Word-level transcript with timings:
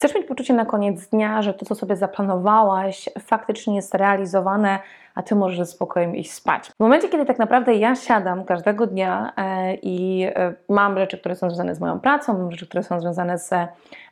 Chcesz 0.00 0.14
mieć 0.14 0.26
poczucie 0.26 0.54
na 0.54 0.64
koniec 0.64 1.08
dnia, 1.08 1.42
że 1.42 1.54
to, 1.54 1.66
co 1.66 1.74
sobie 1.74 1.96
zaplanowałaś, 1.96 3.08
faktycznie 3.18 3.76
jest 3.76 3.94
realizowane, 3.94 4.78
a 5.14 5.22
ty 5.22 5.34
możesz 5.34 5.58
ze 5.58 5.66
spokojem 5.66 6.16
iść 6.16 6.32
spać. 6.32 6.68
W 6.68 6.80
momencie, 6.80 7.08
kiedy 7.08 7.24
tak 7.24 7.38
naprawdę 7.38 7.74
ja 7.74 7.96
siadam 7.96 8.44
każdego 8.44 8.86
dnia 8.86 9.32
e, 9.36 9.74
i 9.74 10.24
e, 10.24 10.54
mam 10.68 10.98
rzeczy, 10.98 11.18
które 11.18 11.36
są 11.36 11.50
związane 11.50 11.74
z 11.74 11.80
moją 11.80 12.00
pracą, 12.00 12.38
mam 12.38 12.50
rzeczy, 12.50 12.66
które 12.66 12.82
są 12.82 13.00
związane 13.00 13.38
z 13.38 13.52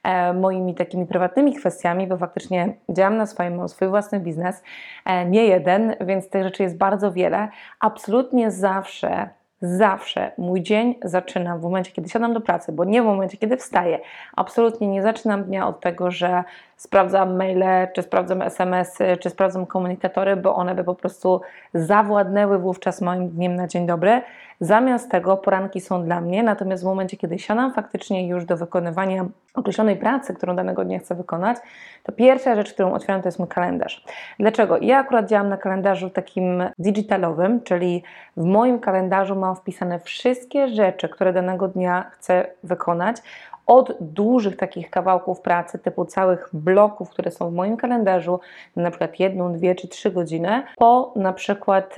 e, 0.03 0.33
moimi 0.33 0.75
takimi 0.75 1.07
prywatnymi 1.07 1.55
kwestiami, 1.55 2.07
bo 2.07 2.17
faktycznie 2.17 2.75
działam 2.89 3.17
na 3.17 3.27
swoim, 3.27 3.57
mam 3.57 3.69
swój 3.69 3.89
własny 3.89 4.21
biznes, 4.21 4.63
nie 5.27 5.47
jeden, 5.47 5.95
więc 6.01 6.31
tych 6.31 6.43
rzeczy 6.43 6.63
jest 6.63 6.77
bardzo 6.77 7.13
wiele. 7.13 7.49
Absolutnie 7.81 8.51
zawsze 8.51 9.29
Zawsze 9.61 10.33
mój 10.39 10.63
dzień 10.63 10.95
zaczynam 11.05 11.61
w 11.61 11.63
momencie, 11.63 11.93
kiedy 11.93 12.09
siadam 12.09 12.35
do 12.35 12.41
pracy, 12.41 12.73
bo 12.73 12.85
nie 12.85 13.03
w 13.03 13.05
momencie, 13.05 13.39
kiedy 13.39 13.57
wstaję. 13.57 14.01
Absolutnie 14.37 14.89
nie 14.89 15.03
zaczynam 15.03 15.45
dnia 15.45 15.69
od 15.69 15.81
tego, 15.81 16.11
że 16.11 16.45
sprawdzam 16.79 17.37
maile, 17.37 17.89
czy 17.95 18.03
sprawdzam 18.03 18.43
SMS-y, 18.43 19.17
czy 19.17 19.31
sprawdzam 19.31 19.67
komunikatory, 19.67 20.37
bo 20.37 20.55
one 20.55 20.75
by 20.75 20.85
po 20.85 20.95
prostu 20.95 21.41
zawładnęły 21.75 22.59
wówczas 22.59 23.01
moim 23.01 23.29
dniem 23.29 23.57
na 23.57 23.67
dzień 23.67 23.87
dobry. 23.87 24.23
Zamiast 24.61 25.11
tego 25.11 25.37
poranki 25.37 25.81
są 25.81 26.05
dla 26.05 26.21
mnie, 26.21 26.43
natomiast 26.43 26.83
w 26.83 26.87
momencie, 26.87 27.17
kiedy 27.17 27.39
siadam 27.39 27.75
faktycznie 27.75 28.29
już 28.29 28.45
do 28.45 28.57
wykonywania 28.57 29.27
określonej 29.55 29.97
pracy, 29.97 30.35
którą 30.35 30.57
danego 30.57 30.85
dnia 30.85 30.99
chcę 30.99 31.15
wykonać, 31.15 31.57
to 32.03 32.13
pierwsza 32.13 32.55
rzecz, 32.55 32.75
którą 32.75 32.93
otwieram, 32.93 33.23
to 33.23 33.29
jest 33.29 33.39
mój 33.39 33.49
kalendarz. 33.49 34.05
Dlaczego? 34.39 34.79
Ja 34.81 34.99
akurat 34.99 35.27
działam 35.27 35.49
na 35.49 35.57
kalendarzu 35.57 36.11
takim 36.11 36.63
digitalowym, 36.79 37.63
czyli 37.63 38.03
w 38.37 38.45
moim 38.45 38.79
kalendarzu 38.79 39.37
mam 39.37 39.57
wpisane 39.57 40.01
wszystkie 40.01 40.69
rzeczy, 40.69 41.09
które 41.09 41.33
danego 41.33 41.69
dnia 41.69 42.11
chcę 42.11 42.47
wykonać 42.63 43.17
od 43.69 43.97
dużych 44.01 44.57
takich 44.57 44.91
kawałków 44.91 45.41
pracy, 45.41 45.79
typu 45.79 46.05
całych 46.05 46.49
bloków, 46.53 47.11
które 47.11 47.31
są 47.31 47.51
w 47.51 47.55
moim 47.55 47.77
kalendarzu, 47.77 48.41
na 48.77 48.91
przykład 48.91 49.21
jedną, 49.21 49.53
dwie 49.53 49.75
czy 49.75 49.89
trzy 49.89 50.11
godziny, 50.11 50.63
po 50.77 51.13
na 51.17 51.33
przykład 51.33 51.95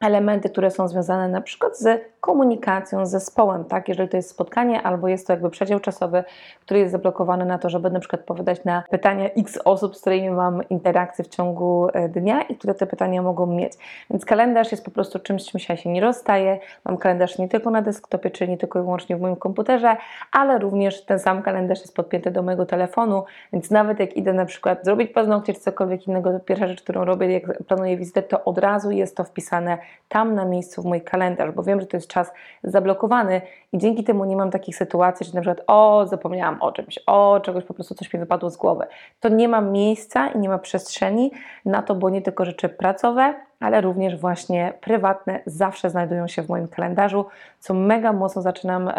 elementy, 0.00 0.50
które 0.50 0.70
są 0.70 0.88
związane 0.88 1.28
na 1.28 1.40
przykład 1.40 1.78
z 1.78 2.16
komunikacją 2.26 3.06
z 3.06 3.10
zespołem, 3.10 3.64
tak? 3.64 3.88
Jeżeli 3.88 4.08
to 4.08 4.16
jest 4.16 4.30
spotkanie 4.30 4.82
albo 4.82 5.08
jest 5.08 5.26
to 5.26 5.32
jakby 5.32 5.50
przedział 5.50 5.80
czasowy, 5.80 6.24
który 6.60 6.80
jest 6.80 6.92
zablokowany 6.92 7.44
na 7.44 7.58
to, 7.58 7.70
żeby 7.70 7.90
na 7.90 8.00
przykład 8.00 8.20
odpowiadać 8.20 8.64
na 8.64 8.82
pytania 8.90 9.24
x 9.24 9.58
osób, 9.64 9.96
z 9.96 10.00
którymi 10.00 10.30
mam 10.30 10.68
interakcję 10.68 11.24
w 11.24 11.28
ciągu 11.28 11.88
e, 11.92 12.08
dnia 12.08 12.42
i 12.42 12.56
które 12.56 12.74
te 12.74 12.86
pytania 12.86 13.22
mogą 13.22 13.46
mieć. 13.46 13.72
Więc 14.10 14.24
kalendarz 14.24 14.70
jest 14.70 14.84
po 14.84 14.90
prostu 14.90 15.18
czymś, 15.18 15.44
czym 15.44 15.60
się, 15.60 15.76
się 15.76 15.92
nie 15.92 16.00
rozstaje. 16.00 16.58
Mam 16.84 16.96
kalendarz 16.96 17.38
nie 17.38 17.48
tylko 17.48 17.70
na 17.70 17.82
desktopie, 17.82 18.30
czyli 18.30 18.50
nie 18.50 18.58
tylko 18.58 18.78
i 18.78 18.82
wyłącznie 18.82 19.16
w 19.16 19.20
moim 19.20 19.36
komputerze, 19.36 19.96
ale 20.32 20.58
również 20.58 21.05
ten 21.06 21.18
sam 21.18 21.42
kalendarz 21.42 21.80
jest 21.80 21.96
podpięty 21.96 22.30
do 22.30 22.42
mojego 22.42 22.66
telefonu, 22.66 23.24
więc 23.52 23.70
nawet 23.70 24.00
jak 24.00 24.16
idę 24.16 24.32
na 24.32 24.44
przykład 24.44 24.84
zrobić 24.84 25.12
paznokcie 25.12 25.54
czy 25.54 25.60
cokolwiek 25.60 26.06
innego, 26.08 26.32
to 26.32 26.40
pierwsza 26.40 26.66
rzecz, 26.66 26.82
którą 26.82 27.04
robię, 27.04 27.32
jak 27.32 27.62
planuję 27.62 27.96
wizytę, 27.96 28.22
to 28.22 28.44
od 28.44 28.58
razu 28.58 28.90
jest 28.90 29.16
to 29.16 29.24
wpisane 29.24 29.78
tam 30.08 30.34
na 30.34 30.44
miejscu 30.44 30.82
w 30.82 30.84
mój 30.84 31.00
kalendarz, 31.00 31.50
bo 31.50 31.62
wiem, 31.62 31.80
że 31.80 31.86
to 31.86 31.96
jest 31.96 32.08
czas 32.08 32.32
zablokowany 32.64 33.40
i 33.72 33.78
dzięki 33.78 34.04
temu 34.04 34.24
nie 34.24 34.36
mam 34.36 34.50
takich 34.50 34.76
sytuacji, 34.76 35.26
że 35.26 35.32
na 35.34 35.40
przykład 35.40 35.64
o, 35.66 36.06
zapomniałam 36.06 36.62
o 36.62 36.72
czymś, 36.72 36.98
o, 37.06 37.40
czegoś 37.40 37.64
po 37.64 37.74
prostu 37.74 37.94
coś 37.94 38.12
mi 38.12 38.20
wypadło 38.20 38.50
z 38.50 38.56
głowy. 38.56 38.86
To 39.20 39.28
nie 39.28 39.48
ma 39.48 39.60
miejsca 39.60 40.28
i 40.28 40.38
nie 40.38 40.48
ma 40.48 40.58
przestrzeni 40.58 41.30
na 41.64 41.82
to, 41.82 41.94
bo 41.94 42.10
nie 42.10 42.22
tylko 42.22 42.44
rzeczy 42.44 42.68
pracowe, 42.68 43.34
ale 43.60 43.80
również 43.80 44.16
właśnie 44.16 44.72
prywatne 44.80 45.40
zawsze 45.46 45.90
znajdują 45.90 46.28
się 46.28 46.42
w 46.42 46.48
moim 46.48 46.68
kalendarzu, 46.68 47.26
co 47.58 47.74
mega 47.74 48.12
mocno 48.12 48.42
zaczynam, 48.42 48.90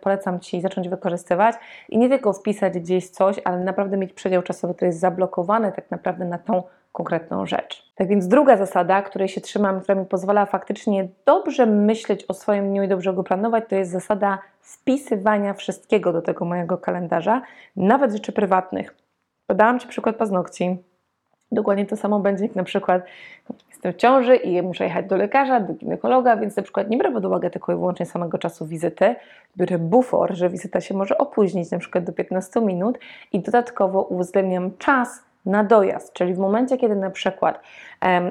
polecam 0.00 0.40
Ci 0.40 0.60
zacząć 0.60 0.88
wykorzystywać 0.88 1.56
i 1.88 1.98
nie 1.98 2.08
tylko 2.08 2.32
wpisać 2.32 2.72
gdzieś 2.78 3.10
coś, 3.10 3.40
ale 3.44 3.60
naprawdę 3.60 3.96
mieć 3.96 4.12
przedział 4.12 4.42
czasowy, 4.42 4.74
który 4.74 4.86
jest 4.86 5.00
zablokowany 5.00 5.72
tak 5.72 5.90
naprawdę 5.90 6.24
na 6.24 6.38
tą 6.38 6.62
konkretną 6.92 7.46
rzecz. 7.46 7.92
Tak 7.94 8.08
więc 8.08 8.28
druga 8.28 8.56
zasada, 8.56 9.02
której 9.02 9.28
się 9.28 9.40
trzymam, 9.40 9.80
która 9.80 9.94
mi 9.94 10.06
pozwala 10.06 10.46
faktycznie 10.46 11.08
dobrze 11.26 11.66
myśleć 11.66 12.24
o 12.28 12.34
swoim 12.34 12.68
dniu 12.68 12.82
i 12.82 12.88
dobrze 12.88 13.12
go 13.12 13.24
planować, 13.24 13.64
to 13.68 13.76
jest 13.76 13.90
zasada 13.90 14.38
wpisywania 14.60 15.54
wszystkiego 15.54 16.12
do 16.12 16.22
tego 16.22 16.44
mojego 16.44 16.78
kalendarza, 16.78 17.42
nawet 17.76 18.12
rzeczy 18.12 18.32
prywatnych. 18.32 18.94
Podałam 19.46 19.80
Ci 19.80 19.88
przykład 19.88 20.16
paznokci. 20.16 20.78
Dokładnie 21.52 21.86
to 21.86 21.96
samo 21.96 22.20
będzie, 22.20 22.44
jak 22.44 22.54
na 22.54 22.64
przykład 22.64 23.02
jestem 23.84 23.92
w 23.92 23.96
ciąży 23.96 24.36
i 24.36 24.62
muszę 24.62 24.84
jechać 24.84 25.06
do 25.06 25.16
lekarza, 25.16 25.60
do 25.60 25.74
ginekologa, 25.74 26.36
więc 26.36 26.56
na 26.56 26.62
przykład 26.62 26.90
nie 26.90 26.98
biorę 26.98 27.12
pod 27.12 27.24
uwagę 27.24 27.50
tylko 27.50 27.72
i 27.72 27.74
wyłącznie 27.74 28.06
samego 28.06 28.38
czasu 28.38 28.66
wizyty, 28.66 29.14
biorę 29.56 29.78
bufor, 29.78 30.34
że 30.34 30.50
wizyta 30.50 30.80
się 30.80 30.94
może 30.94 31.18
opóźnić 31.18 31.70
na 31.70 31.78
przykład 31.78 32.04
do 32.04 32.12
15 32.12 32.60
minut 32.60 32.98
i 33.32 33.40
dodatkowo 33.40 34.02
uwzględniam 34.02 34.76
czas 34.78 35.24
na 35.46 35.64
dojazd, 35.64 36.12
czyli 36.12 36.34
w 36.34 36.38
momencie, 36.38 36.76
kiedy 36.76 36.96
na 36.96 37.10
przykład 37.10 37.60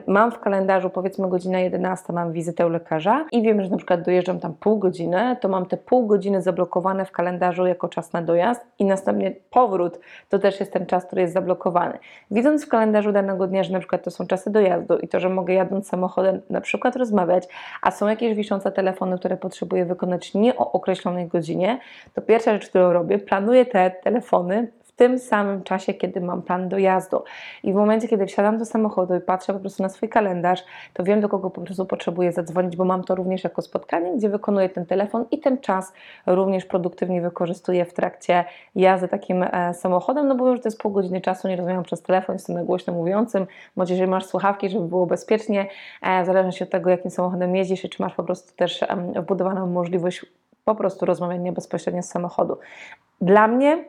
mam 0.07 0.31
w 0.31 0.40
kalendarzu 0.40 0.90
powiedzmy 0.90 1.29
godzina 1.29 1.59
11, 1.59 2.13
mam 2.13 2.31
wizytę 2.31 2.68
u 2.68 2.69
lekarza 2.69 3.25
i 3.31 3.41
wiem, 3.41 3.63
że 3.63 3.69
na 3.69 3.78
przykład 3.78 4.01
dojeżdżam 4.01 4.40
tam 4.40 4.53
pół 4.53 4.79
godziny, 4.79 5.38
to 5.41 5.50
mam 5.50 5.66
te 5.66 5.78
pół 5.78 6.07
godziny 6.07 6.41
zablokowane 6.41 7.06
w 7.06 7.12
kalendarzu 7.12 7.66
jako 7.66 7.90
czas 7.90 8.13
na 8.13 8.22
dojazd 8.22 8.66
i 8.79 8.85
następnie 8.85 9.31
powrót 9.50 10.00
to 10.29 10.40
też 10.40 10.59
jest 10.59 10.73
ten 10.73 10.85
czas, 10.85 11.06
który 11.06 11.22
jest 11.22 11.34
zablokowany. 11.34 11.97
Widząc 12.31 12.66
w 12.66 12.69
kalendarzu 12.69 13.12
danego 13.12 13.47
dnia, 13.47 13.63
że 13.63 13.73
na 13.73 13.79
przykład 13.79 14.03
to 14.03 14.12
są 14.12 14.28
czasy 14.28 14.52
dojazdu 14.52 14.97
i 14.97 15.07
to, 15.07 15.19
że 15.19 15.29
mogę 15.29 15.53
jadąc 15.53 15.88
samochodem 15.88 16.41
na 16.50 16.62
przykład 16.62 16.96
rozmawiać, 16.96 17.47
a 17.81 17.91
są 17.91 18.07
jakieś 18.07 18.35
wiszące 18.35 18.72
telefony, 18.72 19.18
które 19.19 19.38
potrzebuję 19.38 19.85
wykonać 19.85 20.34
nie 20.34 20.57
o 20.57 20.72
określonej 20.72 21.28
godzinie, 21.28 21.79
to 22.13 22.22
pierwsza 22.22 22.53
rzecz, 22.53 22.69
którą 22.69 22.94
robię, 22.94 23.19
planuję 23.19 23.66
te 23.66 23.91
telefony 23.91 24.68
tym 24.95 25.19
samym 25.19 25.63
czasie, 25.63 25.93
kiedy 25.93 26.21
mam 26.21 26.41
plan 26.41 26.69
dojazdu. 26.69 27.23
I 27.63 27.73
w 27.73 27.75
momencie, 27.75 28.07
kiedy 28.07 28.25
wsiadam 28.25 28.57
do 28.57 28.65
samochodu 28.65 29.15
i 29.15 29.21
patrzę 29.21 29.53
po 29.53 29.59
prostu 29.59 29.83
na 29.83 29.89
swój 29.89 30.09
kalendarz, 30.09 30.63
to 30.93 31.03
wiem, 31.03 31.21
do 31.21 31.29
kogo 31.29 31.49
po 31.49 31.61
prostu 31.61 31.85
potrzebuję 31.85 32.31
zadzwonić, 32.31 32.75
bo 32.75 32.85
mam 32.85 33.03
to 33.03 33.15
również 33.15 33.43
jako 33.43 33.61
spotkanie, 33.61 34.13
gdzie 34.17 34.29
wykonuję 34.29 34.69
ten 34.69 34.85
telefon 34.85 35.25
i 35.31 35.39
ten 35.39 35.57
czas 35.57 35.93
również 36.25 36.65
produktywnie 36.65 37.21
wykorzystuję 37.21 37.85
w 37.85 37.93
trakcie 37.93 38.45
jazdy 38.75 39.07
takim 39.07 39.43
e, 39.43 39.73
samochodem, 39.73 40.27
no 40.27 40.35
bo 40.35 40.49
już 40.49 40.61
to 40.61 40.67
jest 40.67 40.79
pół 40.79 40.91
godziny 40.91 41.21
czasu, 41.21 41.47
nie 41.47 41.55
rozmawiam 41.55 41.83
przez 41.83 42.01
telefon, 42.01 42.35
jestem 42.35 42.55
na 42.55 42.63
głośno 42.63 42.93
mówiącym, 42.93 43.47
bądź 43.77 43.89
jeżeli 43.89 44.11
masz 44.11 44.25
słuchawki, 44.25 44.69
żeby 44.69 44.87
było 44.87 45.05
bezpiecznie, 45.05 45.67
e, 46.01 46.23
w 46.23 46.25
zależności 46.25 46.63
od 46.63 46.69
tego, 46.69 46.89
jakim 46.89 47.11
samochodem 47.11 47.55
jeździsz 47.55 47.85
i 47.85 47.89
czy 47.89 48.01
masz 48.01 48.13
po 48.13 48.23
prostu 48.23 48.55
też 48.55 48.85
wbudowaną 49.15 49.67
możliwość 49.67 50.25
po 50.65 50.75
prostu 50.75 51.05
rozmawiania 51.05 51.51
bezpośrednio 51.51 52.01
z 52.01 52.09
samochodu. 52.09 52.57
Dla 53.21 53.47
mnie 53.47 53.85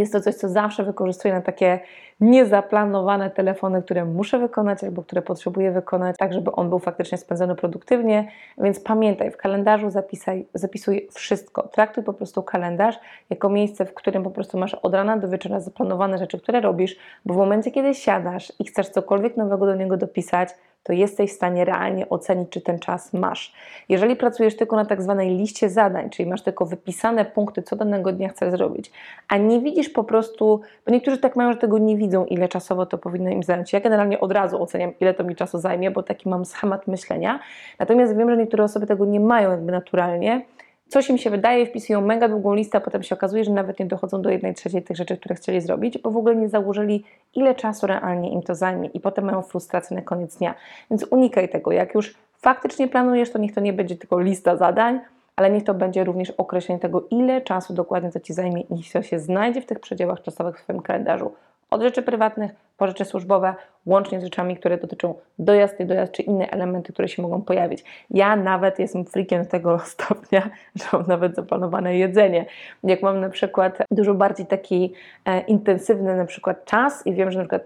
jest 0.00 0.12
to 0.12 0.20
coś, 0.20 0.34
co 0.34 0.48
zawsze 0.48 0.84
wykorzystuję 0.84 1.34
na 1.34 1.40
takie 1.40 1.80
niezaplanowane 2.20 3.30
telefony, 3.30 3.82
które 3.82 4.04
muszę 4.04 4.38
wykonać 4.38 4.84
albo 4.84 5.02
które 5.02 5.22
potrzebuję 5.22 5.72
wykonać, 5.72 6.16
tak 6.18 6.32
żeby 6.32 6.52
on 6.52 6.68
był 6.68 6.78
faktycznie 6.78 7.18
spędzony 7.18 7.54
produktywnie. 7.54 8.28
Więc 8.58 8.80
pamiętaj, 8.80 9.30
w 9.30 9.36
kalendarzu 9.36 9.90
zapisaj, 9.90 10.46
zapisuj 10.54 11.08
wszystko. 11.10 11.62
Traktuj 11.62 12.04
po 12.04 12.12
prostu 12.12 12.42
kalendarz 12.42 12.98
jako 13.30 13.48
miejsce, 13.48 13.84
w 13.84 13.94
którym 13.94 14.22
po 14.22 14.30
prostu 14.30 14.58
masz 14.58 14.74
od 14.74 14.94
rana 14.94 15.16
do 15.16 15.28
wieczora 15.28 15.60
zaplanowane 15.60 16.18
rzeczy, 16.18 16.40
które 16.40 16.60
robisz, 16.60 16.96
bo 17.24 17.34
w 17.34 17.36
momencie, 17.36 17.70
kiedy 17.70 17.94
siadasz 17.94 18.52
i 18.58 18.64
chcesz 18.64 18.88
cokolwiek 18.88 19.36
nowego 19.36 19.66
do 19.66 19.74
niego 19.74 19.96
dopisać, 19.96 20.48
to 20.82 20.92
jesteś 20.92 21.30
w 21.30 21.34
stanie 21.34 21.64
realnie 21.64 22.08
ocenić, 22.08 22.48
czy 22.50 22.60
ten 22.60 22.78
czas 22.78 23.12
masz. 23.12 23.52
Jeżeli 23.88 24.16
pracujesz 24.16 24.56
tylko 24.56 24.76
na 24.76 24.84
tak 24.84 25.02
zwanej 25.02 25.30
liście 25.30 25.70
zadań, 25.70 26.10
czyli 26.10 26.28
masz 26.28 26.42
tylko 26.42 26.66
wypisane 26.66 27.24
punkty, 27.24 27.62
co 27.62 27.76
danego 27.76 28.12
dnia 28.12 28.28
chcesz 28.28 28.50
zrobić, 28.50 28.92
a 29.28 29.36
nie 29.36 29.60
widzisz 29.60 29.88
po 29.88 30.04
prostu, 30.04 30.60
bo 30.86 30.92
niektórzy 30.92 31.18
tak 31.18 31.36
mają, 31.36 31.52
że 31.52 31.58
tego 31.58 31.78
nie 31.78 31.96
widzą, 31.96 32.24
ile 32.24 32.48
czasowo 32.48 32.86
to 32.86 32.98
powinno 32.98 33.30
im 33.30 33.42
zająć. 33.42 33.72
Ja 33.72 33.80
generalnie 33.80 34.20
od 34.20 34.32
razu 34.32 34.62
oceniam, 34.62 34.92
ile 35.00 35.14
to 35.14 35.24
mi 35.24 35.36
czasu 35.36 35.58
zajmie, 35.58 35.90
bo 35.90 36.02
taki 36.02 36.28
mam 36.28 36.44
schemat 36.44 36.86
myślenia. 36.86 37.40
Natomiast 37.78 38.16
wiem, 38.16 38.30
że 38.30 38.36
niektóre 38.36 38.64
osoby 38.64 38.86
tego 38.86 39.04
nie 39.04 39.20
mają 39.20 39.50
jakby 39.50 39.72
naturalnie 39.72 40.42
coś 40.92 41.10
im 41.10 41.18
się 41.18 41.30
wydaje, 41.30 41.66
wpisują 41.66 42.00
mega 42.00 42.28
długą 42.28 42.54
listę, 42.54 42.78
a 42.78 42.80
potem 42.80 43.02
się 43.02 43.14
okazuje, 43.14 43.44
że 43.44 43.50
nawet 43.50 43.78
nie 43.78 43.86
dochodzą 43.86 44.22
do 44.22 44.30
jednej 44.30 44.54
trzeciej 44.54 44.82
tych 44.82 44.96
rzeczy, 44.96 45.16
które 45.16 45.34
chcieli 45.34 45.60
zrobić, 45.60 45.98
bo 45.98 46.10
w 46.10 46.16
ogóle 46.16 46.36
nie 46.36 46.48
założyli, 46.48 47.04
ile 47.34 47.54
czasu 47.54 47.86
realnie 47.86 48.32
im 48.32 48.42
to 48.42 48.54
zajmie 48.54 48.88
i 48.88 49.00
potem 49.00 49.24
mają 49.24 49.42
frustrację 49.42 49.96
na 49.96 50.02
koniec 50.02 50.36
dnia. 50.36 50.54
Więc 50.90 51.06
unikaj 51.10 51.48
tego. 51.48 51.72
Jak 51.72 51.94
już 51.94 52.14
faktycznie 52.38 52.88
planujesz, 52.88 53.30
to 53.30 53.38
niech 53.38 53.54
to 53.54 53.60
nie 53.60 53.72
będzie 53.72 53.96
tylko 53.96 54.20
lista 54.20 54.56
zadań, 54.56 55.00
ale 55.36 55.50
niech 55.50 55.64
to 55.64 55.74
będzie 55.74 56.04
również 56.04 56.30
określenie 56.30 56.80
tego, 56.80 57.04
ile 57.10 57.40
czasu 57.40 57.74
dokładnie 57.74 58.10
to 58.10 58.20
Ci 58.20 58.32
zajmie 58.32 58.60
i 58.60 58.90
to 58.92 59.02
się 59.02 59.18
znajdzie 59.18 59.60
w 59.60 59.66
tych 59.66 59.80
przedziałach 59.80 60.22
czasowych 60.22 60.58
w 60.58 60.62
swoim 60.62 60.82
kalendarzu. 60.82 61.32
Od 61.70 61.82
rzeczy 61.82 62.02
prywatnych 62.02 62.50
po 62.82 62.86
rzeczy 62.86 63.04
służbowe, 63.04 63.54
łącznie 63.86 64.20
z 64.20 64.24
rzeczami, 64.24 64.56
które 64.56 64.78
dotyczą 64.78 65.14
dojazd, 65.38 65.80
nie 65.80 65.86
dojazd, 65.86 66.12
czy 66.12 66.22
inne 66.22 66.50
elementy, 66.50 66.92
które 66.92 67.08
się 67.08 67.22
mogą 67.22 67.42
pojawić. 67.42 67.84
Ja 68.10 68.36
nawet 68.36 68.78
jestem 68.78 69.04
freakiem 69.04 69.46
tego 69.46 69.78
stopnia, 69.94 70.50
że 70.74 70.84
mam 70.92 71.06
nawet 71.06 71.34
zaplanowane 71.34 71.96
jedzenie. 71.96 72.46
Jak 72.84 73.02
mam 73.02 73.20
na 73.20 73.28
przykład 73.28 73.78
dużo 73.90 74.14
bardziej 74.14 74.46
taki 74.46 74.92
e, 75.24 75.40
intensywny 75.40 76.16
na 76.16 76.24
przykład 76.24 76.64
czas 76.64 77.06
i 77.06 77.14
wiem, 77.14 77.30
że 77.30 77.38
na 77.38 77.44
przykład 77.44 77.62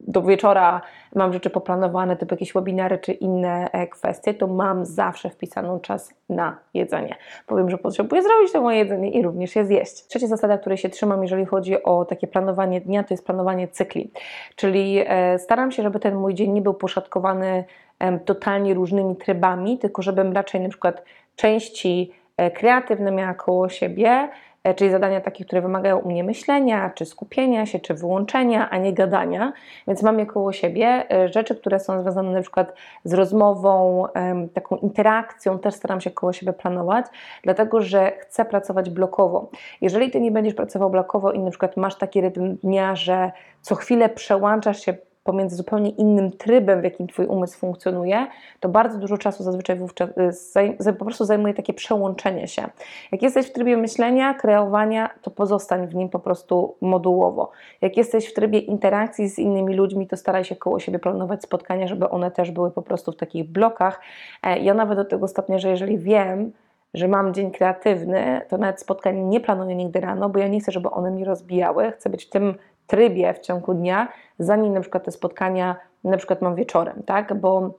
do 0.00 0.22
wieczora 0.22 0.80
mam 1.14 1.32
rzeczy 1.32 1.50
poplanowane, 1.50 2.16
typu 2.16 2.34
jakieś 2.34 2.52
webinary 2.52 2.98
czy 2.98 3.12
inne 3.12 3.70
e, 3.72 3.86
kwestie, 3.86 4.34
to 4.34 4.46
mam 4.46 4.86
zawsze 4.86 5.30
wpisaną 5.30 5.80
czas 5.80 6.14
na 6.28 6.58
jedzenie. 6.74 7.16
Powiem, 7.46 7.70
że 7.70 7.78
potrzebuję 7.78 8.22
zrobić 8.22 8.52
to 8.52 8.60
moje 8.60 8.78
jedzenie 8.78 9.10
i 9.10 9.22
również 9.22 9.56
je 9.56 9.64
zjeść. 9.64 10.06
Trzecia 10.06 10.26
zasada, 10.26 10.58
której 10.58 10.78
się 10.78 10.88
trzymam, 10.88 11.22
jeżeli 11.22 11.46
chodzi 11.46 11.82
o 11.82 12.04
takie 12.04 12.26
planowanie 12.26 12.80
dnia, 12.80 13.04
to 13.04 13.14
jest 13.14 13.26
planowanie 13.26 13.68
cykli. 13.68 14.10
Czyli 14.56 15.04
e, 15.06 15.38
staram 15.38 15.72
się, 15.72 15.82
żeby 15.82 16.00
ten 16.00 16.14
mój 16.14 16.34
dzień 16.34 16.50
nie 16.52 16.62
był 16.62 16.74
poszatkowany 16.74 17.64
totalnie 18.24 18.74
różnymi 18.74 19.16
trybami, 19.16 19.78
tylko 19.78 20.02
żebym 20.02 20.32
raczej 20.32 20.60
na 20.60 20.68
przykład 20.68 21.04
części 21.36 22.12
e, 22.36 22.50
kreatywne 22.50 23.10
miała 23.12 23.34
koło 23.34 23.68
siebie, 23.68 24.28
czyli 24.76 24.90
zadania 24.90 25.20
takie, 25.20 25.44
które 25.44 25.62
wymagają 25.62 25.98
u 25.98 26.08
mnie 26.08 26.24
myślenia, 26.24 26.90
czy 26.94 27.06
skupienia 27.06 27.66
się, 27.66 27.78
czy 27.78 27.94
wyłączenia, 27.94 28.70
a 28.70 28.78
nie 28.78 28.92
gadania. 28.92 29.52
Więc 29.86 30.02
mam 30.02 30.18
je 30.18 30.26
koło 30.26 30.52
siebie 30.52 31.06
e, 31.10 31.28
rzeczy, 31.28 31.56
które 31.56 31.80
są 31.80 32.02
związane 32.02 32.32
na 32.32 32.42
przykład 32.42 32.74
z 33.04 33.14
rozmową, 33.14 34.06
taką 34.54 34.76
interakcją, 34.76 35.58
też 35.58 35.74
staram 35.74 36.00
się 36.00 36.10
koło 36.10 36.32
siebie 36.32 36.52
planować, 36.52 37.06
dlatego 37.42 37.80
że 37.80 38.12
chcę 38.18 38.44
pracować 38.44 38.90
blokowo. 38.90 39.50
Jeżeli 39.80 40.10
ty 40.10 40.20
nie 40.20 40.30
będziesz 40.30 40.54
pracował 40.54 40.90
blokowo 40.90 41.32
i 41.32 41.38
na 41.38 41.50
przykład 41.50 41.76
masz 41.76 41.94
taki 41.94 42.20
rytm 42.20 42.56
dnia, 42.56 42.96
że 42.96 43.32
co 43.60 43.74
chwilę 43.74 44.08
przełączasz 44.08 44.80
się 44.80 44.94
pomiędzy 45.24 45.56
zupełnie 45.56 45.90
innym 45.90 46.32
trybem, 46.32 46.80
w 46.80 46.84
jakim 46.84 47.06
Twój 47.06 47.26
umysł 47.26 47.58
funkcjonuje, 47.58 48.26
to 48.60 48.68
bardzo 48.68 48.98
dużo 48.98 49.18
czasu 49.18 49.42
zazwyczaj 49.42 49.76
wówczas 49.76 50.10
y, 50.86 50.92
po 50.98 51.04
prostu 51.04 51.24
zajmuje 51.24 51.54
takie 51.54 51.74
przełączenie 51.74 52.48
się. 52.48 52.62
Jak 53.12 53.22
jesteś 53.22 53.46
w 53.46 53.52
trybie 53.52 53.76
myślenia, 53.76 54.34
kreowania, 54.34 55.10
to 55.22 55.30
pozostań 55.30 55.86
w 55.86 55.94
nim 55.94 56.08
po 56.08 56.18
prostu 56.18 56.76
modułowo. 56.80 57.50
Jak 57.80 57.96
jesteś 57.96 58.30
w 58.30 58.34
trybie 58.34 58.58
interakcji 58.58 59.28
z 59.28 59.38
innymi 59.38 59.74
ludźmi, 59.74 60.06
to 60.06 60.16
staraj 60.16 60.44
się 60.44 60.56
koło 60.56 60.80
siebie 60.80 60.98
planować 60.98 61.42
spotkania, 61.42 61.86
żeby 61.86 62.10
one 62.10 62.30
też 62.30 62.50
były 62.50 62.70
po 62.70 62.82
prostu 62.82 63.12
w 63.12 63.16
takich 63.16 63.44
blokach. 63.44 64.00
E, 64.42 64.58
ja 64.58 64.74
nawet 64.74 64.98
do 64.98 65.04
tego 65.04 65.28
stopnia, 65.28 65.58
że 65.58 65.68
jeżeli 65.68 65.98
wiem, 65.98 66.52
że 66.94 67.08
mam 67.08 67.34
dzień 67.34 67.50
kreatywny, 67.50 68.40
to 68.48 68.58
nawet 68.58 68.80
spotkań 68.80 69.18
nie 69.18 69.40
planuję 69.40 69.76
nigdy 69.76 70.00
rano, 70.00 70.28
bo 70.28 70.38
ja 70.38 70.48
nie 70.48 70.60
chcę, 70.60 70.72
żeby 70.72 70.90
one 70.90 71.10
mi 71.10 71.24
rozbijały. 71.24 71.92
Chcę 71.92 72.10
być 72.10 72.24
w 72.24 72.30
tym 72.30 72.54
trybie 72.90 73.34
w 73.34 73.38
ciągu 73.38 73.74
dnia, 73.74 74.08
zanim 74.38 74.72
na 74.72 74.80
przykład 74.80 75.04
te 75.04 75.10
spotkania 75.10 75.76
na 76.04 76.16
przykład 76.16 76.42
mam 76.42 76.54
wieczorem, 76.54 77.02
tak? 77.06 77.34
Bo 77.34 77.74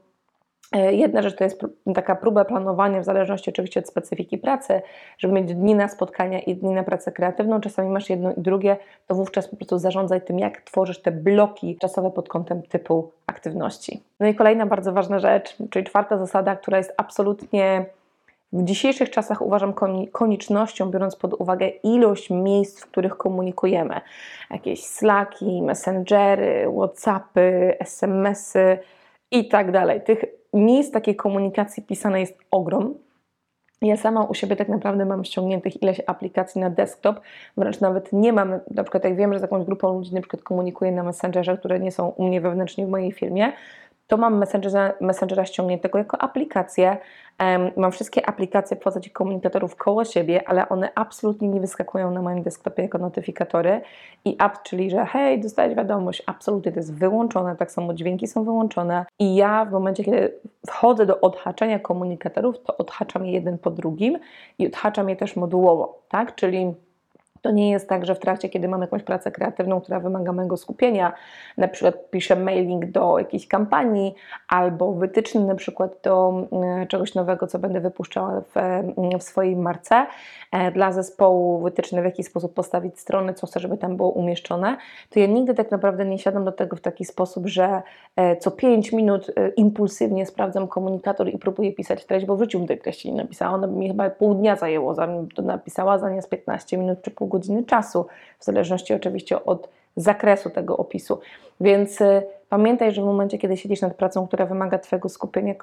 e, 0.72 0.94
Jedna 0.94 1.22
rzecz 1.22 1.36
to 1.36 1.44
jest 1.44 1.62
taka 1.96 2.16
próba 2.16 2.46
planowania, 2.46 3.02
w 3.02 3.04
zależności 3.04 3.50
oczywiście 3.50 3.80
od 3.80 3.88
specyfiki 3.88 4.38
pracy, 4.38 4.82
żeby 5.18 5.34
mieć 5.34 5.54
dni 5.54 5.76
na 5.76 5.88
spotkania 5.88 6.40
i 6.40 6.56
dni 6.56 6.74
na 6.74 6.84
pracę 6.84 7.12
kreatywną. 7.12 7.62
Czasami 7.62 7.90
masz 7.90 8.10
jedno 8.10 8.34
i 8.34 8.42
drugie, 8.42 8.78
to 9.08 9.16
wówczas 9.16 9.48
po 9.48 9.56
prostu 9.56 9.78
zarządzaj 9.78 10.22
tym, 10.22 10.40
jak 10.40 10.62
tworzysz 10.62 11.02
te 11.02 11.12
bloki 11.12 11.78
czasowe 11.78 12.12
pod 12.12 12.30
kątem 12.30 12.62
typu 12.62 13.12
aktywności. 13.28 14.04
No 14.20 14.28
i 14.28 14.36
kolejna 14.36 14.66
bardzo 14.66 14.94
ważna 14.94 15.20
rzecz, 15.20 15.58
czyli 15.70 15.86
czwarta 15.86 16.18
zasada, 16.18 16.56
która 16.56 16.78
jest 16.78 16.94
absolutnie 16.98 17.86
w 18.54 18.64
dzisiejszych 18.64 19.10
czasach 19.10 19.42
uważam 19.42 19.74
koniecznością, 20.12 20.92
biorąc 20.92 21.16
pod 21.16 21.34
uwagę 21.34 21.68
ilość 21.68 22.30
miejsc, 22.30 22.82
w 22.82 22.88
których 22.88 23.18
komunikujemy. 23.18 24.02
Jakieś 24.50 24.86
Slacki, 24.86 25.62
Messengery, 25.62 26.68
Whatsappy, 26.78 27.76
SMSy 27.80 28.78
i 29.32 29.48
tak 29.48 29.72
dalej. 29.72 30.02
Tych 30.02 30.26
miejsc 30.54 30.92
takiej 30.92 31.16
komunikacji 31.16 31.84
pisanej 31.84 32.22
jest 32.22 32.38
ogrom. 32.52 32.94
Ja 33.82 33.98
sama 33.98 34.24
u 34.24 34.34
siebie 34.34 34.56
tak 34.56 34.70
naprawdę 34.70 35.06
mam 35.06 35.26
ściągniętych 35.26 35.84
ileś 35.84 36.02
aplikacji 36.08 36.62
na 36.62 36.70
desktop, 36.70 37.20
wręcz 37.58 37.80
nawet 37.80 38.14
nie 38.14 38.34
mam, 38.34 38.60
na 38.72 38.84
przykład 38.84 39.04
jak 39.04 39.16
wiem, 39.16 39.34
że 39.34 39.40
z 39.40 39.42
jakąś 39.42 39.66
grupą 39.66 39.94
ludzi 39.94 40.14
na 40.14 40.22
przykład 40.22 40.44
komunikuję 40.44 40.92
na 40.92 41.04
Messengerze, 41.04 41.58
które 41.58 41.80
nie 41.80 41.92
są 41.92 42.10
u 42.10 42.28
mnie 42.28 42.42
wewnętrznie 42.42 42.86
w 42.86 42.90
mojej 42.90 43.12
firmie, 43.12 43.54
to 44.12 44.18
mam 44.18 44.38
Messengera, 44.38 44.94
Messengera 45.02 45.46
ściągniętego 45.46 45.98
jako 45.98 46.22
aplikację. 46.22 46.98
Mam 47.78 47.92
wszystkie 47.92 48.26
aplikacje 48.26 48.78
w 48.78 48.80
postaci 48.80 49.12
komunikatorów 49.12 49.76
koło 49.76 50.06
siebie, 50.06 50.48
ale 50.48 50.70
one 50.70 50.90
absolutnie 50.96 51.50
nie 51.50 51.60
wyskakują 51.60 52.12
na 52.12 52.22
moim 52.22 52.44
desktopie 52.44 52.84
jako 52.84 52.98
notyfikatory. 52.98 53.82
I 54.26 54.38
app, 54.40 54.64
czyli 54.64 54.90
że 54.90 55.06
hej, 55.06 55.40
dostałeś 55.40 55.76
wiadomość, 55.76 56.24
absolutnie 56.26 56.72
to 56.72 56.80
jest 56.80 56.94
wyłączone, 56.94 57.56
tak 57.56 57.72
samo 57.72 57.94
dźwięki 57.94 58.28
są 58.28 58.44
wyłączone. 58.44 59.06
I 59.20 59.36
ja 59.36 59.66
w 59.66 59.72
momencie, 59.72 60.04
kiedy 60.04 60.34
wchodzę 60.68 61.06
do 61.06 61.22
odhaczenia 61.22 61.80
komunikatorów, 61.80 62.64
to 62.64 62.78
odhaczam 62.78 63.26
je 63.26 63.32
jeden 63.32 63.58
po 63.58 63.72
drugim 63.72 64.18
i 64.60 64.68
odhaczam 64.68 65.10
je 65.10 65.16
też 65.16 65.36
modułowo, 65.36 66.02
tak? 66.10 66.36
Czyli 66.36 66.74
to 67.42 67.52
nie 67.52 67.72
jest 67.72 67.90
tak, 67.90 68.06
że 68.06 68.16
w 68.16 68.20
trakcie, 68.20 68.50
kiedy 68.50 68.68
mamy 68.68 68.84
jakąś 68.84 69.04
pracę 69.04 69.32
kreatywną, 69.32 69.82
która 69.82 70.00
wymaga 70.00 70.34
mojego 70.34 70.58
skupienia, 70.58 71.14
na 71.58 71.68
przykład 71.68 72.10
piszę 72.10 72.36
mailing 72.36 72.86
do 72.86 73.20
jakiejś 73.20 73.48
kampanii 73.48 74.16
albo 74.48 74.94
wytyczny 74.94 75.42
na 75.42 75.56
przykład 75.56 75.98
do 76.04 76.48
mm, 76.52 76.88
czegoś 76.88 77.16
nowego, 77.16 77.48
co 77.48 77.60
będę 77.60 77.80
wypuszczała 77.80 78.42
w, 78.42 78.58
mm, 78.58 79.20
w 79.20 79.24
swojej 79.24 79.56
marce, 79.56 80.06
e, 80.52 80.72
dla 80.72 80.92
zespołu 80.92 81.62
wytyczne, 81.62 82.02
w 82.02 82.06
jaki 82.06 82.24
sposób 82.24 82.54
postawić 82.54 83.00
strony, 83.00 83.34
co 83.34 83.48
chcę, 83.48 83.60
żeby 83.60 83.78
tam 83.78 83.98
było 83.98 84.10
umieszczone, 84.10 84.78
to 85.10 85.20
ja 85.20 85.28
nigdy 85.28 85.54
tak 85.54 85.72
naprawdę 85.72 86.06
nie 86.06 86.20
siadam 86.20 86.46
do 86.46 86.52
tego 86.52 86.76
w 86.76 86.82
taki 86.82 87.06
sposób, 87.06 87.48
że 87.48 87.82
e, 88.16 88.38
co 88.38 88.52
5 88.52 88.92
minut 88.92 89.32
e, 89.36 89.50
impulsywnie 89.50 90.26
sprawdzam 90.26 90.68
komunikator 90.68 91.30
i 91.30 91.38
próbuję 91.38 91.74
pisać 91.74 92.06
treść, 92.06 92.26
bo 92.26 92.36
w 92.36 92.40
życiu 92.40 92.60
bym 92.60 92.68
tej 92.68 92.78
treści 92.80 93.12
nie 93.12 93.18
napisała. 93.18 93.52
Ona 93.52 93.68
by 93.68 93.76
mi 93.76 93.88
chyba 93.88 94.10
pół 94.10 94.36
dnia 94.36 94.56
zajęło, 94.56 94.96
zanim 94.96 95.32
to 95.32 95.42
napisała, 95.42 95.98
zamiast 95.98 96.30
15 96.30 96.78
minut 96.78 97.02
czy 97.02 97.12
pół 97.12 97.31
godziny 97.32 97.64
czasu, 97.64 98.06
w 98.40 98.46
zależności 98.46 98.94
oczywiście 98.94 99.46
od 99.46 99.70
zakresu 99.96 100.50
tego 100.50 100.78
opisu. 100.78 101.20
Więc 101.62 102.02
y, 102.02 102.24
pamiętaj, 102.50 102.92
że 102.92 103.02
w 103.02 103.06
momencie, 103.06 103.38
kiedy 103.38 103.58
siedzisz 103.58 103.82
nad 103.82 103.94
pracą, 103.94 104.28
która 104.28 104.46
wymaga 104.46 104.80
Twojego 104.80 105.10
skupienia, 105.10 105.54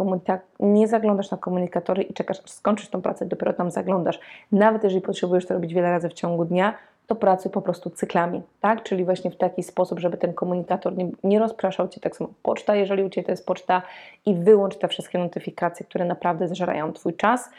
nie 0.61 0.89
zaglądasz 0.89 1.31
na 1.31 1.37
komunikatory 1.37 2.03
i 2.03 2.15
czekasz, 2.15 2.41
aż 2.45 2.51
skończysz 2.51 2.89
tą 2.89 3.03
pracę, 3.03 3.27
dopiero 3.27 3.53
tam 3.53 3.71
zaglądasz. 3.71 4.21
Nawet 4.53 4.85
jeżeli 4.85 5.03
potrzebujesz 5.03 5.47
to 5.47 5.55
robić 5.55 5.75
wiele 5.75 5.91
razy 5.91 6.09
w 6.09 6.13
ciągu 6.13 6.45
dnia, 6.45 6.75
to 7.07 7.15
pracuj 7.15 7.53
po 7.53 7.63
prostu 7.63 7.91
cyklami, 7.91 8.43
tak? 8.61 8.83
Czyli 8.83 9.05
właśnie 9.05 9.31
w 9.31 9.37
taki 9.37 9.63
sposób, 9.63 9.99
żeby 9.99 10.17
ten 10.17 10.33
komunikator 10.33 10.97
nie, 10.97 11.11
nie 11.25 11.39
rozpraszał 11.39 11.89
Cię, 11.89 12.01
tak 12.01 12.17
samo 12.17 12.31
poczta, 12.43 12.77
jeżeli 12.77 13.05
u 13.05 13.11
Ciebie 13.11 13.25
to 13.25 13.33
jest 13.33 13.47
poczta 13.47 13.83
i 14.27 14.35
wyłącz 14.35 14.77
te 14.77 14.89
wszystkie 14.89 15.19
notyfikacje, 15.19 15.87
które 15.87 16.05
naprawdę 16.05 16.49
zżerają 16.49 16.93
Twój 16.93 17.15
czas 17.15 17.51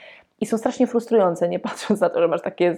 i 0.41 0.45
są 0.45 0.57
strasznie 0.57 0.87
frustrujące, 0.87 1.49
nie 1.49 1.59
patrząc 1.59 1.99
na 1.99 2.09
to, 2.09 2.21
że 2.21 2.27
masz 2.27 2.41
takie 2.41 2.77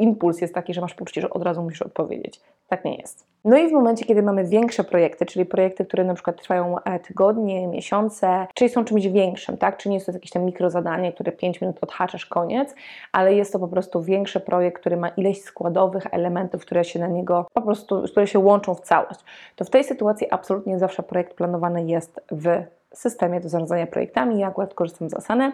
impuls 0.00 0.40
jest 0.40 0.54
taki, 0.54 0.74
że 0.74 0.80
masz 0.80 0.94
poczucie, 0.94 1.20
że 1.20 1.30
od 1.30 1.42
razu 1.42 1.62
musisz 1.62 1.82
odpowiedzieć. 1.82 2.40
Tak 2.68 2.84
nie 2.84 2.96
jest. 2.96 3.26
No 3.44 3.58
i 3.58 3.68
w 3.68 3.72
momencie, 3.72 4.04
kiedy 4.04 4.22
mamy 4.22 4.44
większe 4.44 4.84
projekty, 4.84 5.26
czyli 5.26 5.46
projekty, 5.46 5.84
które 5.84 6.04
na 6.04 6.14
przykład 6.14 6.42
trwają 6.42 6.78
e, 6.78 6.98
tygodnie, 6.98 7.66
miesiące, 7.68 8.46
czyli 8.54 8.70
są 8.70 8.84
czymś 8.84 9.06
większym, 9.06 9.56
tak? 9.56 9.76
Czy 9.76 9.88
nie 9.88 9.94
jest 9.94 10.06
to 10.06 10.12
jakieś 10.12 10.30
tam 10.30 10.44
mikrozadanie, 10.44 11.12
które 11.12 11.32
5 11.32 11.60
minut 11.60 11.76
odhaczasz, 11.80 12.26
koniec, 12.26 12.74
ale 13.12 13.34
jest 13.34 13.52
to 13.52 13.58
po 13.58 13.68
prostu 13.68 14.02
większy 14.02 14.40
projekt, 14.40 14.80
który 14.80 14.96
ma 14.96 15.08
ileś 15.08 15.42
składowych 15.42 16.06
elementów, 16.10 16.62
które 16.62 16.84
się 16.84 16.98
na 16.98 17.06
niego 17.06 17.46
po 17.54 17.62
prostu, 17.62 18.02
które 18.02 18.26
się 18.26 18.38
łączą 18.38 18.74
w 18.74 18.80
całość. 18.80 19.20
To 19.56 19.64
w 19.64 19.70
tej 19.70 19.84
sytuacji 19.84 20.26
absolutnie 20.30 20.78
zawsze 20.78 21.02
projekt 21.02 21.34
planowany 21.34 21.86
jest 21.86 22.20
w 22.30 22.46
systemie 22.94 23.40
do 23.40 23.48
zarządzania 23.48 23.86
projektami. 23.86 24.38
Ja 24.38 24.46
akurat 24.46 24.74
korzystam 24.74 25.10
z 25.10 25.14
Asany. 25.14 25.52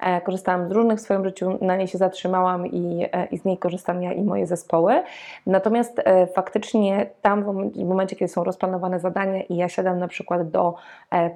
E, 0.00 0.20
korzystałam 0.20 0.68
z 0.68 0.72
różnych 0.72 0.98
w 0.98 1.02
swoim 1.02 1.24
życiu, 1.24 1.58
na 1.60 1.76
niej 1.76 1.88
się 1.88 1.98
zatrzymałam 1.98 2.66
i, 2.66 3.06
e, 3.12 3.26
i 3.26 3.38
z 3.38 3.44
niej 3.44 3.58
korzystam 3.58 4.02
ja 4.02 4.12
i 4.12 4.22
moje 4.22 4.46
zespoły. 4.46 5.02
Natomiast 5.46 6.00
e, 6.04 6.26
faktycznie 6.26 7.06
tam 7.22 7.44
w 7.72 7.84
momencie, 7.84 8.16
kiedy 8.16 8.28
są 8.28 8.44
rozplanowane 8.44 9.00
zadania 9.00 9.42
i 9.42 9.56
ja 9.56 9.68
siadam 9.68 9.98
na 9.98 10.08
przykład 10.08 10.50
do 10.50 10.74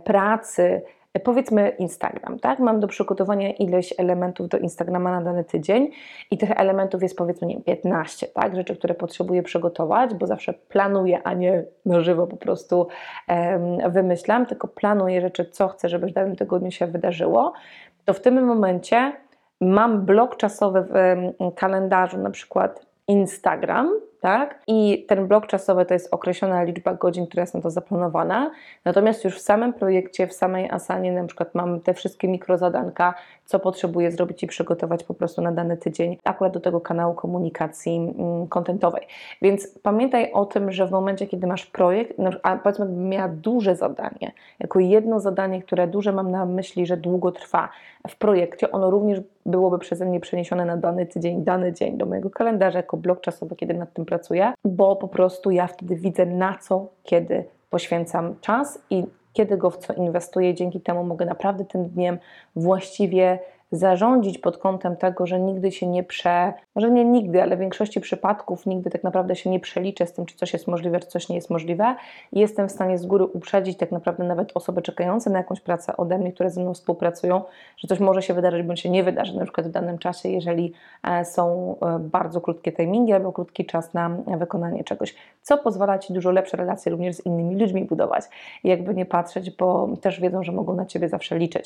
pracy, 0.05 0.83
powiedzmy 1.23 1.69
Instagram, 1.69 2.39
tak? 2.39 2.59
Mam 2.59 2.81
do 2.81 2.89
przygotowania 2.89 3.53
ileś 3.53 3.95
elementów 3.99 4.49
do 4.49 4.59
Instagrama 4.59 5.11
na 5.11 5.23
dany 5.23 5.45
tydzień 5.45 5.91
i 6.31 6.39
tych 6.39 6.51
elementów 6.51 7.03
jest 7.03 7.17
powiedzmy 7.17 7.47
nie 7.47 7.61
15, 7.61 8.27
tak? 8.27 8.57
Rzeczy, 8.57 8.77
które 8.77 8.95
potrzebuję 8.95 9.43
przygotować, 9.43 10.15
bo 10.15 10.27
zawsze 10.27 10.55
planuję, 10.55 11.23
a 11.25 11.35
nie 11.35 11.65
na 11.87 12.01
żywo 12.01 12.27
po 12.27 12.37
prostu 12.37 12.87
um, 13.29 13.93
wymyślam, 13.93 14.47
tylko 14.47 14.69
planuję 14.69 15.21
rzeczy, 15.21 15.45
co 15.45 15.69
chcę, 15.69 15.89
żeby 15.89 16.07
w 16.07 16.13
danym 16.13 16.37
tygodniu 16.37 16.71
się 16.71 16.87
wydarzyło 16.87 17.53
to 18.05 18.15
w 18.15 18.21
tym 18.21 18.45
momencie 18.45 19.13
mam 19.61 20.07
blok 20.07 20.37
czasowy 20.37 20.83
w 20.83 20.95
kalendarzu, 21.57 22.19
na 22.19 22.31
przykład 22.31 22.87
Instagram, 23.09 23.91
tak? 24.25 24.63
I 24.67 25.05
ten 25.09 25.29
blok 25.29 25.47
czasowy 25.47 25.87
to 25.87 25.95
jest 25.95 26.09
określona 26.15 26.63
liczba 26.63 26.95
godzin, 26.95 27.27
która 27.27 27.41
jest 27.41 27.55
na 27.55 27.61
to 27.61 27.71
zaplanowana. 27.71 28.51
Natomiast 28.85 29.25
już 29.25 29.37
w 29.37 29.41
samym 29.41 29.73
projekcie, 29.73 30.27
w 30.27 30.33
samej 30.33 30.71
Asanie 30.71 31.13
na 31.13 31.25
przykład 31.25 31.55
mam 31.55 31.81
te 31.81 31.95
wszystkie 31.95 32.29
mikrozadanka, 32.29 33.15
co 33.45 33.59
potrzebuję 33.59 34.11
zrobić 34.11 34.43
i 34.43 34.47
przygotować 34.47 35.05
po 35.05 35.15
prostu 35.15 35.43
na 35.43 35.53
dany 35.53 35.77
tydzień, 35.77 36.19
akurat 36.25 36.53
do 36.53 36.61
tego 36.61 36.81
kanału 36.81 37.15
komunikacji 37.15 37.97
mm, 37.97 38.47
kontentowej. 38.49 39.07
Więc 39.43 39.79
pamiętaj 39.83 40.33
o 40.33 40.45
tym, 40.47 40.73
że 40.73 40.87
w 40.87 40.91
momencie, 40.91 41.27
kiedy 41.27 41.47
masz 41.47 41.67
projekt, 41.67 42.17
a 42.43 42.57
powiedzmy, 42.57 42.87
miała 42.87 43.29
duże 43.29 43.77
zadanie, 43.77 44.33
jako 44.61 44.81
jedno 44.81 45.21
zadanie, 45.21 45.63
które 45.63 45.87
duże 45.87 46.13
mam 46.13 46.31
na 46.31 46.47
myśli, 46.47 46.87
że 46.87 46.97
długo 46.97 47.33
trwa 47.33 47.69
w 48.09 48.17
projekcie, 48.17 48.71
ono 48.71 48.91
również 48.91 49.21
byłoby 49.47 49.79
przeze 49.79 50.07
mnie 50.07 50.21
przeniesione 50.21 50.65
na 50.65 50.77
dany 50.77 51.07
tydzień, 51.07 51.45
dany 51.45 51.73
dzień 51.73 51.99
do 51.99 52.07
mojego 52.07 52.31
kalendarza 52.31 52.79
jako 52.79 52.97
blok 52.97 53.21
czasowy, 53.21 53.57
kiedy 53.57 53.75
nad 53.75 53.93
tym 53.93 54.05
pracuję, 54.05 54.53
bo 54.65 54.97
po 54.97 55.09
prostu 55.09 55.51
ja 55.51 55.67
wtedy 55.67 55.97
widzę 55.97 56.27
na 56.27 56.59
co, 56.59 56.89
kiedy 57.03 57.45
poświęcam 57.71 58.35
czas 58.41 58.79
i 58.91 59.05
kiedy 59.33 59.57
go 59.57 59.71
w 59.71 59.77
co 59.77 59.93
inwestuję. 59.93 60.55
Dzięki 60.55 60.81
temu 60.81 61.05
mogę 61.05 61.27
naprawdę 61.27 61.65
tym 61.65 61.89
dniem 61.89 62.19
właściwie 62.57 63.39
zarządzić 63.77 64.39
pod 64.39 64.59
kątem 64.59 64.97
tego, 64.97 65.27
że 65.27 65.41
nigdy 65.41 65.73
się 65.73 65.87
nie 65.87 66.03
prze, 66.03 66.53
może 66.75 66.91
nie 66.91 67.05
nigdy, 67.05 67.43
ale 67.43 67.57
w 67.57 67.61
większości 67.61 68.01
przypadków 68.01 68.67
nigdy 68.67 68.91
tak 68.91 69.05
naprawdę 69.05 69.37
się 69.37 69.51
nie 69.51 69.61
przeliczę 69.61 70.07
z 70.07 70.13
tym, 70.13 70.27
czy 70.27 70.37
coś 70.37 70.53
jest 70.53 70.69
możliwe, 70.69 71.01
czy 71.01 71.07
coś 71.07 71.29
nie 71.29 71.37
jest 71.37 71.51
możliwe 71.51 71.95
jestem 72.33 72.69
w 72.69 72.73
stanie 72.73 72.99
z 72.99 73.07
góry 73.07 73.25
uprzedzić 73.25 73.79
tak 73.79 73.93
naprawdę 73.93 74.25
nawet 74.25 74.53
osoby 74.55 74.83
czekające 74.83 75.31
na 75.31 75.39
jakąś 75.39 75.61
pracę 75.61 75.97
ode 75.97 76.19
mnie, 76.19 76.33
które 76.33 76.51
ze 76.51 76.61
mną 76.61 76.75
współpracują, 76.75 77.43
że 77.77 77.89
coś 77.89 78.01
może 78.01 78.23
się 78.23 78.35
wydarzyć, 78.35 78.63
bądź 78.63 78.81
się 78.81 78.91
nie 78.91 79.05
wydarzy, 79.05 79.39
na 79.39 79.45
przykład 79.45 79.67
w 79.67 79.71
danym 79.71 79.99
czasie, 79.99 80.29
jeżeli 80.29 80.73
e, 81.03 81.25
są 81.25 81.77
e, 81.83 81.99
bardzo 81.99 82.41
krótkie 82.41 82.73
timingi 82.73 83.13
albo 83.13 83.33
krótki 83.33 83.67
czas 83.67 83.95
na 83.95 84.09
wykonanie 84.39 84.85
czegoś, 84.85 85.15
co 85.43 85.59
pozwala 85.59 85.99
Ci 85.99 86.13
dużo 86.13 86.31
lepsze 86.31 86.57
relacje 86.57 86.93
również 86.93 87.17
z 87.17 87.27
innymi 87.27 87.57
ludźmi 87.57 87.85
budować. 87.85 88.25
Jakby 88.65 88.95
nie 88.95 89.07
patrzeć, 89.07 89.51
bo 89.51 89.89
też 90.01 90.21
wiedzą, 90.21 90.43
że 90.43 90.53
mogą 90.53 90.75
na 90.75 90.87
Ciebie 90.87 91.09
zawsze 91.09 91.39
liczyć. 91.39 91.63